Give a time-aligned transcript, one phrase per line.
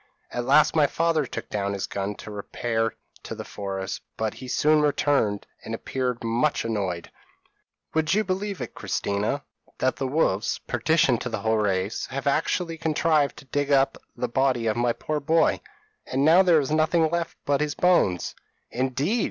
[0.31, 4.33] p> "At last my father took down his gun to repair to the forest; but
[4.33, 7.11] he soon returned, and appeared much annoyed.
[7.93, 9.43] "'Would you believe it, Christina,
[9.77, 14.27] that the wolves perdition to the whole race have actually contrived to dig up the
[14.27, 15.61] body of my poor boy,
[16.07, 18.33] and now there is nothing left of him but his bones?'
[18.71, 19.19] "'Indeed!'